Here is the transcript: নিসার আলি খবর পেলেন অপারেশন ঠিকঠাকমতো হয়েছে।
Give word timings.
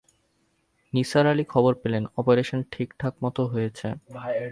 নিসার 0.93 1.25
আলি 1.27 1.43
খবর 1.45 1.73
পেলেন 1.75 2.03
অপারেশন 2.17 2.59
ঠিকঠাকমতো 2.71 3.41
হয়েছে। 3.47 3.87